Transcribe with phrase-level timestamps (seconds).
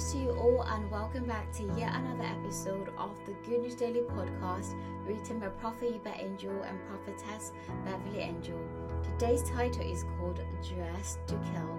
[0.00, 3.74] news to you all, and welcome back to yet another episode of the Good News
[3.74, 4.74] Daily podcast
[5.06, 7.52] written by Prophet Uebert Angel and Prophetess
[7.84, 8.58] Beverly Angel.
[9.02, 11.78] Today's title is called Dressed to Kill.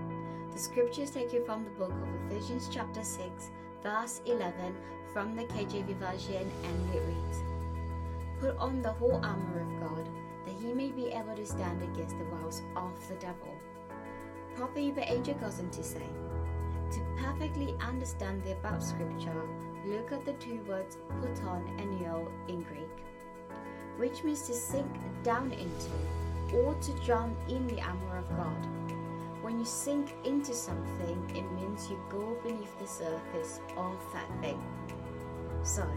[0.52, 3.50] The scriptures is taken from the book of Ephesians, chapter 6,
[3.82, 4.76] verse 11,
[5.14, 7.44] from the KJV version, and it reads
[8.40, 10.10] Put on the whole armor of God,
[10.46, 13.56] that he may be able to stand against the wiles of the devil.
[14.56, 16.06] Prophet Uebert Angel goes on to say,
[16.92, 19.48] to perfectly understand the above scripture,
[19.86, 22.98] look at the two words put on and kneel in Greek,
[23.98, 24.92] which means to sink
[25.24, 28.68] down into or to drown in the armor of God.
[29.42, 34.62] When you sink into something, it means you go beneath the surface of that thing.
[35.64, 35.88] So,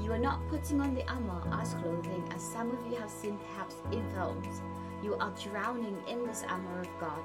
[0.00, 3.38] you are not putting on the armor as clothing, as some of you have seen
[3.38, 4.62] perhaps in films.
[5.02, 7.22] You are drowning in this armor of God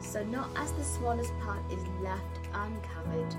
[0.00, 3.34] so not as the smallest part is left uncovered.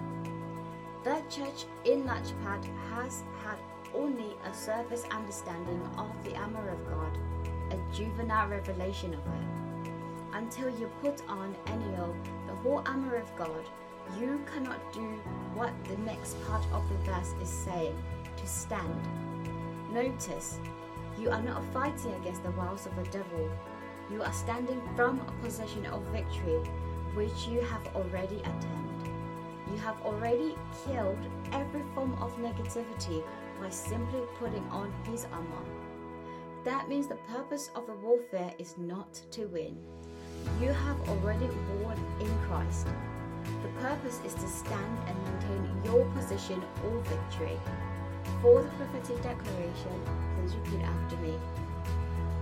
[1.03, 3.57] The church in large part has had
[3.95, 7.17] only a surface understanding of the armor of God,
[7.71, 9.91] a juvenile revelation of it.
[10.33, 12.13] Until you put on endýō,
[12.47, 13.69] the whole armor of God,
[14.19, 15.07] you cannot do
[15.53, 17.95] what the next part of the verse is saying
[18.35, 19.01] to stand.
[19.91, 20.59] Notice,
[21.19, 23.49] you are not fighting against the wiles of the devil,
[24.11, 26.59] you are standing from a position of victory
[27.13, 29.09] which you have already attained.
[29.69, 30.55] You have already
[30.85, 31.17] killed
[31.51, 33.23] every form of negativity
[33.59, 35.65] by simply putting on his armor.
[36.63, 39.77] That means the purpose of the warfare is not to win.
[40.61, 41.47] You have already
[41.81, 42.87] won in Christ.
[43.61, 47.59] The purpose is to stand and maintain your position or victory.
[48.41, 50.01] For the prophetic declaration,
[50.35, 51.33] please repeat after me.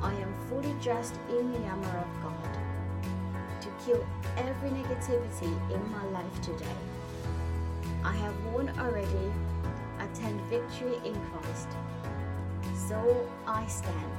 [0.05, 2.57] I am fully dressed in the armor of God
[3.59, 4.05] to kill
[4.37, 6.77] every negativity in my life today.
[8.03, 9.33] I have won already,
[9.99, 11.69] attained victory in Christ.
[12.87, 14.17] So I stand.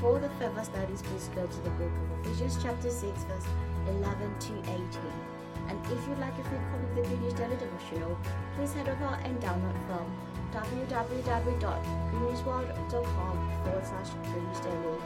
[0.00, 3.46] For the further studies, please go to the book of Ephesians chapter 6, verse
[3.88, 4.86] 11 to 18.
[5.66, 8.16] And if you'd like a free copy of the Good Daily Devotional,
[8.54, 10.06] please head over and download from
[10.88, 14.10] www.goodnewsworld.com forward slash
[14.62, 14.98] daily.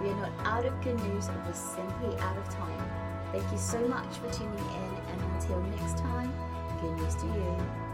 [0.00, 2.90] We are not out of good news, we're simply out of time.
[3.32, 6.32] Thank you so much for tuning in, and until next time,
[6.80, 7.89] good news to you.